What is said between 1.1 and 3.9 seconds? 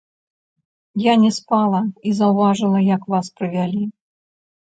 не спала і заўважыла, як вас прывялі.